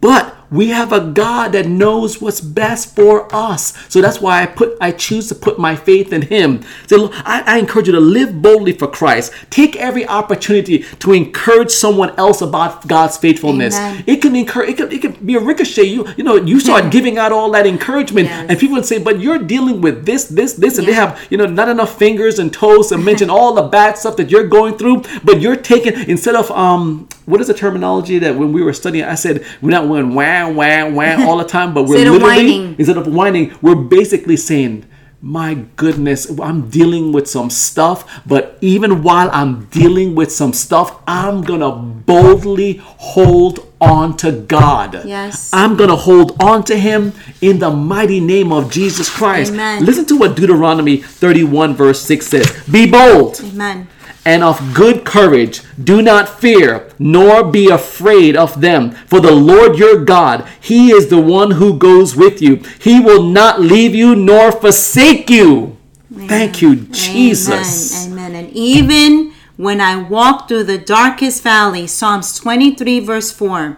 but 0.00 0.29
we 0.50 0.68
have 0.68 0.92
a 0.92 1.00
God 1.00 1.52
that 1.52 1.66
knows 1.66 2.20
what's 2.20 2.40
best 2.40 2.94
for 2.96 3.32
us. 3.34 3.72
So 3.88 4.00
that's 4.00 4.20
why 4.20 4.42
I 4.42 4.46
put 4.46 4.76
I 4.80 4.90
choose 4.92 5.28
to 5.28 5.34
put 5.34 5.58
my 5.58 5.76
faith 5.76 6.12
in 6.12 6.22
Him. 6.22 6.62
So 6.86 7.10
I, 7.12 7.42
I 7.46 7.58
encourage 7.58 7.86
you 7.86 7.92
to 7.92 8.00
live 8.00 8.42
boldly 8.42 8.72
for 8.72 8.88
Christ. 8.88 9.32
Take 9.50 9.76
every 9.76 10.06
opportunity 10.06 10.84
to 10.98 11.12
encourage 11.12 11.70
someone 11.70 12.10
else 12.18 12.40
about 12.40 12.86
God's 12.86 13.16
faithfulness. 13.16 13.76
Amen. 13.76 14.04
It 14.06 14.22
can 14.22 14.34
encourage. 14.34 14.70
It 14.70 14.76
can, 14.76 14.92
it 14.92 15.02
can 15.02 15.12
be 15.24 15.34
a 15.36 15.40
ricochet. 15.40 15.84
You 15.84 16.06
you 16.16 16.24
know 16.24 16.36
you 16.36 16.58
start 16.60 16.90
giving 16.96 17.18
out 17.18 17.32
all 17.32 17.50
that 17.52 17.66
encouragement, 17.66 18.26
Yes. 18.28 18.46
and 18.50 18.58
people 18.58 18.76
would 18.76 18.86
say, 18.86 18.98
"But 18.98 19.20
you're 19.20 19.38
dealing 19.38 19.80
with 19.80 20.04
this, 20.06 20.24
this, 20.24 20.54
this," 20.54 20.78
and 20.78 20.86
they 20.86 20.92
have 20.92 21.20
you 21.30 21.36
know 21.38 21.46
not 21.46 21.68
enough 21.68 21.96
fingers 21.98 22.38
and 22.38 22.52
toes 22.52 22.88
to 22.88 22.98
mention 22.98 23.30
all 23.36 23.54
the 23.54 23.62
bad 23.62 23.98
stuff 23.98 24.16
that 24.16 24.30
you're 24.30 24.48
going 24.48 24.76
through. 24.76 25.02
But 25.24 25.40
you're 25.40 25.56
taking 25.56 25.94
instead 26.08 26.34
of 26.34 26.50
um 26.50 27.08
what 27.30 27.40
is 27.40 27.46
the 27.46 27.54
terminology 27.54 28.18
that 28.18 28.34
when 28.36 28.52
we 28.52 28.62
were 28.62 28.72
studying, 28.72 29.04
I 29.04 29.14
said 29.14 29.44
we're 29.62 29.70
not 29.70 29.86
going 29.86 30.14
wah 30.14 30.48
wah 30.48 30.88
wah 30.88 31.24
all 31.28 31.38
the 31.38 31.44
time, 31.44 31.72
but 31.72 31.84
we're 31.84 31.96
Instead 31.98 32.12
literally 32.12 32.22
whining. 32.58 32.74
instead 32.78 32.96
of 32.96 33.06
whining, 33.06 33.54
we're 33.62 33.74
basically 33.76 34.36
saying. 34.36 34.86
my 35.22 35.52
goodness, 35.76 36.20
I'm 36.40 36.70
dealing 36.70 37.12
with 37.12 37.28
some 37.28 37.50
stuff, 37.50 37.98
but 38.26 38.56
even 38.62 39.02
while 39.02 39.28
I'm 39.32 39.66
dealing 39.66 40.14
with 40.14 40.32
some 40.32 40.52
stuff, 40.54 40.96
I'm 41.06 41.42
gonna 41.42 41.70
boldly 42.10 42.80
hold 43.12 43.56
on 43.82 44.16
to 44.22 44.32
God. 44.32 45.04
Yes. 45.04 45.50
I'm 45.52 45.76
gonna 45.76 45.96
hold 45.96 46.42
on 46.42 46.64
to 46.64 46.76
Him 46.76 47.12
in 47.42 47.58
the 47.58 47.70
mighty 47.70 48.18
name 48.18 48.50
of 48.50 48.70
Jesus 48.72 49.08
Christ. 49.10 49.52
Amen. 49.52 49.84
Listen 49.84 50.06
to 50.06 50.16
what 50.16 50.36
Deuteronomy 50.36 50.96
31, 50.96 51.74
verse 51.74 52.00
6 52.00 52.26
says 52.26 52.46
Be 52.70 52.90
bold 52.90 53.40
Amen. 53.44 53.88
And 54.24 54.42
of 54.42 54.74
good 54.74 55.04
courage. 55.04 55.62
Do 55.82 56.02
not 56.02 56.40
fear, 56.40 56.90
nor 56.98 57.44
be 57.44 57.68
afraid 57.68 58.36
of 58.36 58.60
them. 58.60 58.92
For 59.06 59.20
the 59.20 59.32
Lord 59.32 59.78
your 59.78 60.04
God, 60.04 60.46
He 60.60 60.90
is 60.90 61.08
the 61.08 61.20
one 61.20 61.52
who 61.52 61.78
goes 61.78 62.16
with 62.16 62.42
you. 62.42 62.56
He 62.80 63.00
will 63.00 63.22
not 63.22 63.60
leave 63.60 63.94
you 63.94 64.14
nor 64.14 64.52
forsake 64.52 65.30
you. 65.30 65.76
Thank 66.12 66.60
you, 66.60 66.76
Jesus. 66.86 68.06
Amen. 68.06 68.32
Amen. 68.32 68.44
And 68.44 68.56
even 68.56 69.32
when 69.56 69.80
I 69.80 69.96
walk 69.96 70.48
through 70.48 70.64
the 70.64 70.78
darkest 70.78 71.42
valley, 71.42 71.86
Psalms 71.86 72.38
23, 72.38 73.00
verse 73.00 73.30
4. 73.30 73.76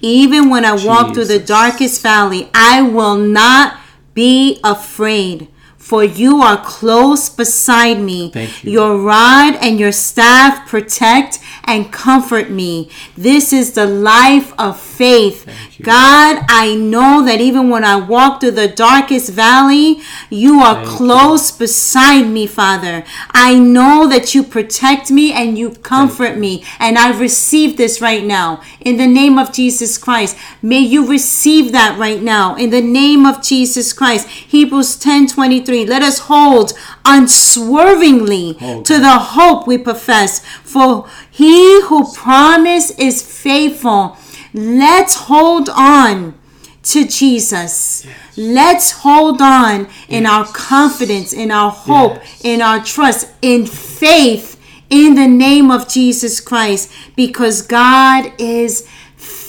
Even 0.00 0.48
when 0.48 0.64
I 0.64 0.72
walk 0.72 1.14
through 1.14 1.26
the 1.26 1.38
darkest 1.38 2.00
valley, 2.00 2.48
I 2.54 2.80
will 2.80 3.16
not 3.16 3.78
be 4.14 4.58
afraid. 4.64 5.48
For 5.80 6.04
you 6.04 6.42
are 6.42 6.62
close 6.62 7.30
beside 7.30 7.98
me. 8.00 8.30
You. 8.62 8.72
Your 8.72 8.98
rod 8.98 9.56
and 9.56 9.80
your 9.80 9.92
staff 9.92 10.68
protect 10.68 11.38
and 11.64 11.90
comfort 11.90 12.50
me. 12.50 12.90
This 13.16 13.52
is 13.52 13.72
the 13.72 13.86
life 13.86 14.52
of 14.58 14.78
faith. 14.78 15.48
You. 15.78 15.84
God, 15.86 16.44
I 16.48 16.74
know 16.74 17.24
that 17.24 17.40
even 17.40 17.70
when 17.70 17.82
I 17.82 17.96
walk 17.96 18.40
through 18.40 18.52
the 18.52 18.68
darkest 18.68 19.32
valley, 19.32 20.00
you 20.28 20.60
are 20.60 20.74
Thank 20.74 20.90
you. 20.90 20.96
close 20.96 21.50
beside 21.50 22.24
me, 22.24 22.46
Father. 22.46 23.02
I 23.30 23.58
know 23.58 24.06
that 24.06 24.34
you 24.34 24.42
protect 24.42 25.10
me 25.10 25.32
and 25.32 25.58
you 25.58 25.70
comfort 25.70 26.36
me. 26.36 26.62
And 26.78 26.98
I've 26.98 27.20
received 27.20 27.78
this 27.78 28.02
right 28.02 28.22
now. 28.22 28.62
In 28.80 28.98
the 28.98 29.06
name 29.06 29.38
of 29.38 29.52
Jesus 29.52 29.96
Christ. 29.96 30.36
May 30.60 30.80
you 30.80 31.06
receive 31.06 31.72
that 31.72 31.98
right 31.98 32.22
now. 32.22 32.54
In 32.54 32.70
the 32.70 32.82
name 32.82 33.24
of 33.24 33.42
Jesus 33.42 33.94
Christ. 33.94 34.28
Hebrews 34.28 34.96
10 34.96 35.26
23. 35.28 35.69
Let 35.70 36.02
us 36.02 36.18
hold 36.20 36.72
unswervingly 37.04 38.54
Hold 38.54 38.84
to 38.86 38.98
the 38.98 39.18
hope 39.18 39.66
we 39.66 39.78
profess. 39.78 40.44
For 40.62 41.08
he 41.30 41.82
who 41.82 42.12
promised 42.12 42.98
is 42.98 43.22
faithful. 43.22 44.16
Let's 44.52 45.14
hold 45.14 45.68
on 45.70 46.34
to 46.82 47.06
Jesus. 47.06 48.06
Let's 48.36 48.90
hold 48.90 49.40
on 49.40 49.88
in 50.08 50.26
our 50.26 50.46
confidence, 50.46 51.32
in 51.32 51.50
our 51.50 51.70
hope, 51.70 52.14
Yes. 52.16 52.40
in 52.44 52.62
our 52.62 52.82
trust, 52.82 53.28
in 53.42 53.66
faith 53.66 54.56
in 54.88 55.14
the 55.14 55.28
name 55.28 55.70
of 55.70 55.88
Jesus 55.88 56.40
Christ 56.40 56.90
because 57.14 57.62
God 57.62 58.32
is 58.38 58.88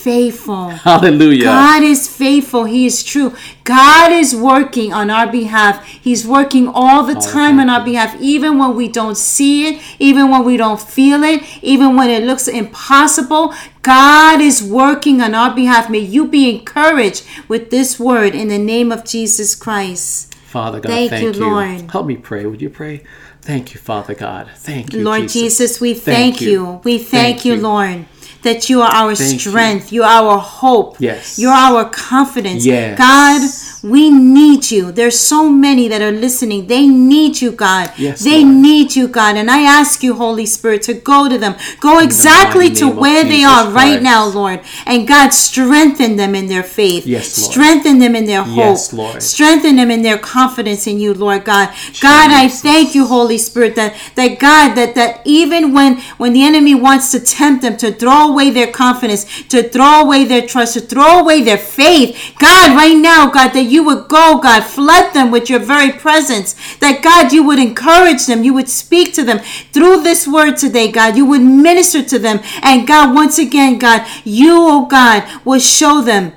faithful. 0.02 0.68
Hallelujah. 0.90 1.44
God 1.44 1.82
is 1.82 2.08
faithful. 2.08 2.64
He 2.64 2.86
is 2.86 3.02
true. 3.04 3.34
God 3.64 4.12
is 4.12 4.34
working 4.34 4.92
on 4.92 5.10
our 5.10 5.30
behalf. 5.30 5.86
He's 5.86 6.26
working 6.26 6.68
all 6.68 7.04
the 7.04 7.16
oh, 7.16 7.20
time 7.20 7.60
on 7.60 7.70
our 7.70 7.84
behalf, 7.84 8.20
even 8.20 8.58
when 8.58 8.74
we 8.74 8.88
don't 8.88 9.16
see 9.16 9.68
it, 9.68 9.82
even 9.98 10.30
when 10.30 10.44
we 10.44 10.56
don't 10.56 10.80
feel 10.80 11.22
it, 11.22 11.42
even 11.62 11.96
when 11.96 12.10
it 12.10 12.24
looks 12.24 12.48
impossible. 12.48 13.54
God 13.82 14.40
is 14.40 14.62
working 14.62 15.20
on 15.20 15.34
our 15.34 15.54
behalf. 15.54 15.88
May 15.88 16.00
you 16.00 16.26
be 16.26 16.50
encouraged 16.50 17.24
with 17.48 17.70
this 17.70 17.98
word 17.98 18.34
in 18.34 18.48
the 18.48 18.58
name 18.58 18.90
of 18.90 19.04
Jesus 19.04 19.54
Christ. 19.54 20.34
Father 20.34 20.80
God, 20.80 20.88
Thank 20.90 21.10
thank, 21.10 21.22
you, 21.22 21.32
you. 21.32 21.50
Lord. 21.50 21.90
Help 21.90 22.06
me 22.06 22.16
pray. 22.16 22.44
Would 22.44 22.60
you 22.60 22.70
pray? 22.70 23.04
Thank 23.40 23.74
you, 23.74 23.80
Father 23.80 24.14
God. 24.14 24.50
Thank 24.54 24.92
you, 24.92 25.02
Lord 25.02 25.28
Jesus, 25.28 25.80
we 25.80 25.94
thank, 25.94 26.36
Thank 26.36 26.40
you. 26.42 26.50
you. 26.50 26.80
We 26.84 26.98
thank, 26.98 27.38
Thank 27.38 27.44
you. 27.44 27.56
Lord, 27.56 28.04
that 28.42 28.68
you 28.68 28.82
are 28.82 28.90
our 28.90 29.14
Thank 29.14 29.32
you. 29.44 29.50
strength. 29.50 29.92
You. 29.92 30.02
are 30.02 30.22
our 30.24 30.38
hope. 30.38 30.96
Yes. 30.98 31.38
You're 31.38 31.52
our 31.52 31.88
confidence. 31.88 32.64
Yes. 32.66 32.98
God, 32.98 33.40
we 33.82 34.10
need 34.10 34.70
you. 34.70 34.92
There's 34.92 35.18
so 35.18 35.50
many 35.50 35.88
that 35.88 36.00
are 36.00 36.12
listening. 36.12 36.68
They 36.68 36.86
need 36.86 37.40
you, 37.40 37.50
God. 37.50 37.92
Yes, 37.98 38.22
they 38.22 38.44
Lord. 38.44 38.56
need 38.56 38.96
you, 38.96 39.08
God. 39.08 39.36
And 39.36 39.50
I 39.50 39.62
ask 39.62 40.02
you, 40.04 40.14
Holy 40.14 40.46
Spirit, 40.46 40.82
to 40.82 40.94
go 40.94 41.28
to 41.28 41.36
them. 41.36 41.56
Go 41.80 41.98
exactly 41.98 42.68
mighty 42.68 42.80
to 42.80 42.88
where 42.88 43.24
they 43.24 43.40
Jesus 43.40 43.50
are 43.52 43.70
right 43.72 44.00
now, 44.00 44.26
Lord. 44.26 44.60
And 44.86 45.08
God, 45.08 45.30
strengthen 45.30 46.14
them 46.16 46.36
in 46.36 46.46
their 46.46 46.62
faith. 46.62 47.06
Yes, 47.06 47.36
Lord. 47.40 47.52
Strengthen 47.52 47.98
them 47.98 48.14
in 48.14 48.26
their 48.26 48.44
hope. 48.44 48.56
Yes, 48.56 48.92
Lord. 48.92 49.20
Strengthen 49.20 49.76
them 49.76 49.90
in 49.90 50.02
their 50.02 50.18
confidence 50.18 50.86
in 50.86 51.00
you, 51.00 51.12
Lord 51.12 51.44
God. 51.44 51.68
God, 52.00 52.30
I 52.30 52.48
thank 52.48 52.94
you, 52.94 53.06
Holy 53.06 53.38
Spirit, 53.38 53.74
that 53.74 53.96
that 54.14 54.38
God, 54.38 54.76
that 54.76 54.94
that 54.94 55.22
even 55.24 55.72
when 55.72 56.00
when 56.18 56.34
the 56.34 56.44
enemy 56.44 56.76
wants 56.76 57.10
to 57.10 57.18
tempt 57.18 57.62
them 57.62 57.76
to 57.78 57.90
throw 57.92 58.30
away 58.30 58.50
their 58.50 58.70
confidence, 58.70 59.24
to 59.48 59.68
throw 59.68 60.02
away 60.02 60.24
their 60.24 60.46
trust, 60.46 60.74
to 60.74 60.80
throw 60.80 61.18
away 61.18 61.42
their 61.42 61.58
faith, 61.58 62.34
God, 62.38 62.76
right 62.76 62.96
now, 62.96 63.28
God, 63.28 63.48
that 63.54 63.71
you 63.72 63.82
would 63.84 64.08
go, 64.08 64.38
God, 64.42 64.62
flood 64.62 65.14
them 65.14 65.30
with 65.30 65.50
your 65.50 65.58
very 65.60 65.92
presence. 65.92 66.54
That 66.78 67.02
God, 67.02 67.32
you 67.32 67.42
would 67.44 67.58
encourage 67.58 68.26
them, 68.26 68.44
you 68.44 68.54
would 68.54 68.68
speak 68.68 69.14
to 69.14 69.24
them 69.24 69.40
through 69.72 70.02
this 70.02 70.28
word 70.28 70.56
today, 70.56 70.92
God. 70.92 71.16
You 71.16 71.26
would 71.26 71.42
minister 71.42 72.02
to 72.04 72.18
them, 72.18 72.40
and 72.62 72.86
God, 72.86 73.14
once 73.14 73.38
again, 73.38 73.78
God, 73.78 74.06
you, 74.24 74.52
oh 74.54 74.86
God, 74.86 75.24
will 75.44 75.60
show 75.60 76.02
them 76.02 76.32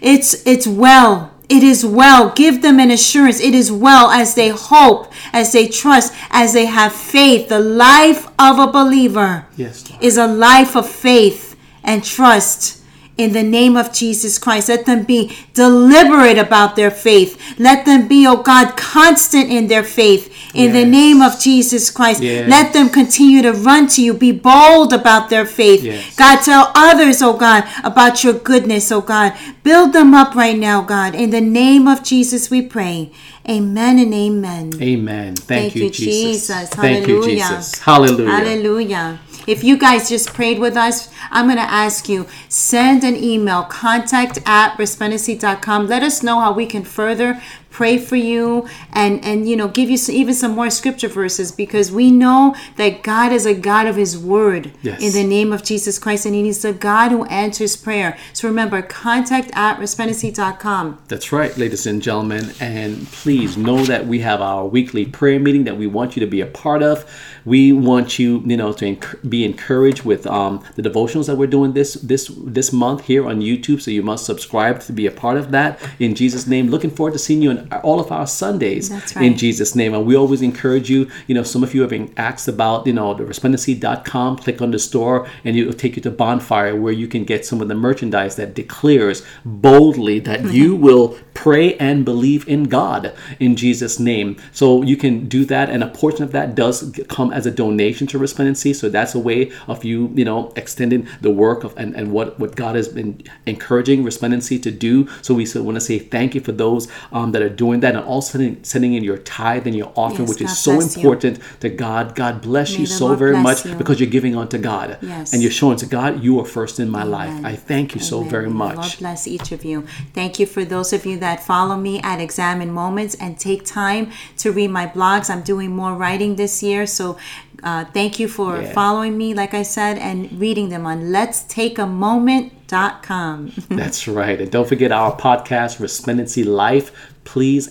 it's 0.00 0.46
it's 0.46 0.66
well. 0.66 1.32
It 1.48 1.62
is 1.62 1.84
well. 1.84 2.30
Give 2.30 2.62
them 2.62 2.80
an 2.80 2.90
assurance. 2.90 3.40
It 3.40 3.54
is 3.54 3.70
well 3.70 4.10
as 4.10 4.34
they 4.34 4.48
hope, 4.48 5.12
as 5.32 5.52
they 5.52 5.68
trust, 5.68 6.14
as 6.30 6.54
they 6.54 6.66
have 6.66 6.92
faith. 6.92 7.48
The 7.48 7.60
life 7.60 8.28
of 8.38 8.58
a 8.58 8.66
believer 8.66 9.46
Yes, 9.56 9.84
is 10.00 10.16
a 10.16 10.26
life 10.26 10.74
of 10.74 10.88
faith 10.88 11.56
and 11.82 12.02
trust 12.02 12.80
in 13.16 13.32
the 13.32 13.42
name 13.42 13.76
of 13.76 13.92
Jesus 13.92 14.38
Christ. 14.38 14.68
Let 14.68 14.86
them 14.86 15.04
be 15.04 15.36
deliberate 15.52 16.38
about 16.38 16.76
their 16.76 16.90
faith. 16.90 17.40
Let 17.58 17.86
them 17.86 18.08
be, 18.08 18.26
oh 18.26 18.42
God, 18.42 18.76
constant 18.76 19.50
in 19.50 19.68
their 19.68 19.84
faith 19.84 20.34
in 20.54 20.72
the 20.72 20.84
name 20.84 21.20
of 21.20 21.38
Jesus 21.40 21.90
Christ. 21.90 22.22
Yes. 22.22 22.48
Let 22.48 22.72
them 22.72 22.88
continue 22.88 23.42
to 23.42 23.52
run 23.52 23.88
to 23.88 24.02
you. 24.02 24.14
Be 24.14 24.32
bold 24.32 24.92
about 24.92 25.30
their 25.30 25.46
faith. 25.46 25.82
Yes. 25.82 26.16
God, 26.16 26.42
tell 26.42 26.72
others, 26.74 27.22
oh 27.22 27.36
God, 27.36 27.64
about 27.82 28.24
your 28.24 28.34
goodness, 28.34 28.90
oh 28.92 29.00
God. 29.00 29.36
Build 29.62 29.92
them 29.92 30.14
up 30.14 30.34
right 30.34 30.58
now, 30.58 30.82
God. 30.82 31.14
In 31.14 31.30
the 31.30 31.40
name 31.40 31.88
of 31.88 32.02
Jesus, 32.02 32.50
we 32.50 32.62
pray. 32.62 33.10
Amen 33.48 33.98
and 33.98 34.14
amen. 34.14 34.72
Amen. 34.80 35.36
Thank, 35.36 35.74
you, 35.74 35.90
Jesus. 35.90 36.70
Thank 36.70 37.06
Hallelujah. 37.06 37.26
you, 37.26 37.36
Jesus. 37.36 37.78
Hallelujah. 37.80 38.30
Hallelujah. 38.30 39.20
If 39.46 39.62
you 39.62 39.76
guys 39.76 40.08
just 40.08 40.32
prayed 40.32 40.58
with 40.58 40.76
us, 40.76 41.10
I'm 41.30 41.46
going 41.46 41.58
to 41.58 41.62
ask 41.62 42.08
you 42.08 42.26
send 42.48 43.04
an 43.04 43.16
email 43.16 43.64
contact 43.64 44.38
at 44.46 44.76
resplendency.com. 44.76 45.86
Let 45.86 46.02
us 46.02 46.22
know 46.22 46.40
how 46.40 46.52
we 46.52 46.66
can 46.66 46.84
further 46.84 47.42
pray 47.74 47.98
for 47.98 48.14
you 48.16 48.66
and 48.92 49.14
and 49.24 49.48
you 49.48 49.56
know 49.56 49.66
give 49.66 49.90
you 49.90 49.96
some, 49.96 50.14
even 50.14 50.32
some 50.32 50.52
more 50.54 50.70
scripture 50.70 51.08
verses 51.08 51.50
because 51.50 51.90
we 51.90 52.08
know 52.08 52.54
that 52.76 53.02
God 53.02 53.32
is 53.32 53.44
a 53.46 53.54
God 53.70 53.86
of 53.86 53.96
his 53.96 54.16
word 54.16 54.70
Yes. 54.82 55.02
in 55.02 55.12
the 55.12 55.26
name 55.36 55.52
of 55.52 55.60
Jesus 55.64 55.98
Christ 55.98 56.24
and 56.24 56.34
he's 56.36 56.64
a 56.64 56.72
God 56.72 57.10
who 57.10 57.24
answers 57.24 57.76
prayer. 57.76 58.16
So 58.32 58.46
remember 58.48 58.80
contact 58.80 59.50
at 59.54 59.78
resplendency.com. 59.80 60.98
That's 61.08 61.32
right, 61.32 61.56
ladies 61.58 61.86
and 61.86 62.00
gentlemen. 62.00 62.52
And 62.60 63.06
please 63.08 63.56
know 63.56 63.82
that 63.84 64.06
we 64.06 64.20
have 64.20 64.40
our 64.40 64.66
weekly 64.66 65.04
prayer 65.06 65.40
meeting 65.40 65.64
that 65.64 65.76
we 65.76 65.86
want 65.88 66.14
you 66.16 66.20
to 66.20 66.26
be 66.26 66.40
a 66.40 66.46
part 66.46 66.82
of. 66.82 67.04
We 67.44 67.72
want 67.72 68.18
you, 68.18 68.42
you 68.46 68.56
know, 68.56 68.72
to 68.74 68.84
enc- 68.96 69.28
be 69.28 69.44
encouraged 69.44 70.04
with 70.04 70.26
um, 70.26 70.62
the 70.76 70.82
devotionals 70.82 71.26
that 71.26 71.36
we're 71.36 71.46
doing 71.58 71.72
this 71.74 71.94
this 71.94 72.30
this 72.58 72.72
month 72.72 73.04
here 73.04 73.26
on 73.26 73.40
YouTube. 73.40 73.80
So 73.82 73.90
you 73.90 74.02
must 74.02 74.24
subscribe 74.24 74.80
to 74.82 74.92
be 74.92 75.06
a 75.06 75.10
part 75.10 75.36
of 75.36 75.50
that. 75.50 75.78
In 75.98 76.14
Jesus' 76.14 76.46
name, 76.46 76.68
looking 76.68 76.90
forward 76.90 77.12
to 77.12 77.18
seeing 77.18 77.42
you 77.42 77.50
on 77.70 77.80
all 77.80 78.00
of 78.00 78.10
our 78.10 78.26
Sundays. 78.26 78.88
That's 78.88 79.16
In. 79.16 79.36
Jesus' 79.36 79.74
name, 79.74 79.94
and 79.94 80.06
we 80.06 80.16
always 80.16 80.42
encourage 80.42 80.88
you. 80.88 81.10
You 81.26 81.34
know, 81.34 81.42
some 81.42 81.62
of 81.62 81.74
you 81.74 81.80
have 81.80 81.90
been 81.90 82.12
asked 82.16 82.46
about, 82.48 82.86
you 82.86 82.92
know, 82.92 83.14
the 83.14 83.24
resplendency.com. 83.24 84.38
Click 84.38 84.62
on 84.62 84.70
the 84.70 84.78
store, 84.78 85.28
and 85.44 85.56
it 85.56 85.66
will 85.66 85.72
take 85.72 85.96
you 85.96 86.02
to 86.02 86.10
Bonfire, 86.10 86.76
where 86.76 86.92
you 86.92 87.08
can 87.08 87.24
get 87.24 87.44
some 87.44 87.60
of 87.60 87.68
the 87.68 87.74
merchandise 87.74 88.36
that 88.36 88.54
declares 88.54 89.24
boldly 89.44 90.20
that 90.20 90.52
you 90.52 90.76
will 90.76 91.16
pray 91.34 91.76
and 91.76 92.04
believe 92.04 92.48
in 92.48 92.64
God 92.64 93.12
in 93.40 93.56
Jesus' 93.56 93.98
name. 93.98 94.36
So 94.52 94.82
you 94.82 94.96
can 94.96 95.28
do 95.28 95.44
that, 95.46 95.68
and 95.68 95.82
a 95.82 95.88
portion 95.88 96.22
of 96.22 96.32
that 96.32 96.54
does 96.54 96.98
come 97.08 97.32
as 97.32 97.46
a 97.46 97.50
donation 97.50 98.06
to 98.08 98.18
Resplendency. 98.18 98.72
So 98.72 98.88
that's 98.88 99.14
a 99.14 99.18
way 99.18 99.52
of 99.66 99.84
you, 99.84 100.10
you 100.14 100.24
know, 100.24 100.52
extending 100.56 101.08
the 101.20 101.30
work 101.30 101.64
of 101.64 101.74
and, 101.76 101.94
and 101.94 102.12
what 102.12 102.38
what 102.38 102.54
God 102.56 102.76
has 102.76 102.88
been 102.88 103.22
encouraging 103.46 104.04
Resplendency 104.04 104.58
to 104.60 104.70
do. 104.70 105.08
So 105.22 105.34
we 105.34 105.46
want 105.54 105.76
to 105.76 105.80
say 105.80 105.98
thank 105.98 106.34
you 106.34 106.40
for 106.40 106.52
those 106.52 106.88
um, 107.12 107.32
that 107.32 107.42
are 107.42 107.48
doing 107.54 107.80
that, 107.80 107.94
and 107.94 108.04
also 108.04 108.38
sending, 108.38 108.62
sending 108.64 108.94
in 108.94 109.02
your 109.04 109.18
tithe 109.18 109.66
and 109.66 109.76
your 109.76 109.92
offering, 109.96 110.22
Yes, 110.26 110.28
which 110.30 110.42
is 110.42 110.58
so 110.58 110.76
bless 110.76 110.96
you. 110.96 111.02
important 111.02 111.38
to 111.60 111.68
God. 111.68 112.14
God 112.14 112.42
bless 112.42 112.72
May 112.74 112.80
you 112.80 112.86
so 112.86 113.14
very 113.14 113.36
much 113.36 113.64
you. 113.64 113.74
because 113.74 114.00
you're 114.00 114.10
giving 114.18 114.36
unto 114.36 114.58
God, 114.58 114.98
Yes. 115.02 115.32
and 115.32 115.42
you're 115.42 115.50
showing 115.60 115.76
to 115.78 115.86
God 115.86 116.22
you 116.22 116.38
are 116.40 116.44
first 116.44 116.78
in 116.80 116.88
my 116.90 117.04
life. 117.04 117.34
I 117.44 117.54
thank 117.56 117.94
you 117.94 118.00
so 118.00 118.22
very 118.22 118.50
much. 118.50 118.76
Lord 118.76 118.96
bless 118.98 119.26
each 119.26 119.52
of 119.52 119.64
you. 119.64 119.84
Thank 120.14 120.38
you 120.38 120.46
for 120.46 120.64
those 120.64 120.92
of 120.92 121.06
you 121.06 121.18
that 121.20 121.42
follow 121.44 121.76
me 121.76 122.00
at 122.02 122.20
Examine 122.20 122.70
Moments 122.72 123.14
and 123.16 123.38
take 123.38 123.64
time 123.64 124.10
to 124.38 124.52
read 124.52 124.70
my 124.70 124.86
blogs. 124.86 125.30
I'm 125.30 125.42
doing 125.42 125.70
more 125.74 125.94
writing 125.94 126.36
this 126.36 126.62
year, 126.62 126.86
so 126.86 127.16
uh, 127.64 127.84
thank 127.92 128.20
you 128.20 128.28
for 128.28 128.60
Yeah. 128.60 128.72
following 128.72 129.16
me, 129.18 129.34
like 129.34 129.54
I 129.54 129.62
said, 129.62 129.98
and 129.98 130.30
reading 130.38 130.68
them 130.68 130.84
on 130.86 131.10
Let's 131.10 131.42
Take 131.42 131.78
a 131.78 131.86
Moment.com. 131.86 133.52
That's 133.70 134.06
right. 134.06 134.40
And 134.40 134.50
don't 134.50 134.68
forget 134.68 134.92
our 134.92 135.16
podcast, 135.16 135.80
Resplendency 135.80 136.44
Life. 136.44 137.10
Please 137.24 137.68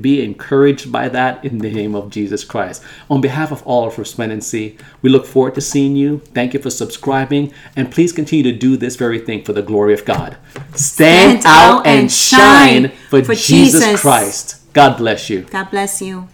be 0.00 0.24
encouraged 0.24 0.90
by 0.90 1.10
that 1.10 1.44
in 1.44 1.58
the 1.58 1.70
name 1.70 1.94
of 1.94 2.08
Jesus 2.08 2.42
Christ. 2.42 2.82
On 3.10 3.20
behalf 3.20 3.52
of 3.52 3.62
all 3.64 3.86
of 3.86 3.98
Resplendency, 3.98 4.78
we 5.02 5.10
look 5.10 5.26
forward 5.26 5.54
to 5.56 5.60
seeing 5.60 5.94
you. 5.94 6.20
Thank 6.32 6.54
you 6.54 6.60
for 6.60 6.70
subscribing. 6.70 7.52
And 7.76 7.92
please 7.92 8.12
continue 8.12 8.44
to 8.50 8.58
do 8.58 8.78
this 8.78 8.96
very 8.96 9.18
thing 9.18 9.44
for 9.44 9.52
the 9.52 9.60
glory 9.62 9.92
of 9.92 10.06
God. 10.06 10.38
Stand, 10.74 11.42
Stand 11.42 11.44
out 11.44 11.80
out 11.80 11.86
and 11.86 12.10
shine 12.10 12.84
shine 12.88 12.92
for, 13.10 13.22
for 13.22 13.34
Jesus. 13.34 14.00
Christ. 14.00 14.72
God 14.72 14.96
bless 14.96 15.28
you. 15.28 15.42
God 15.42 15.70
bless 15.70 16.00
you. 16.00 16.28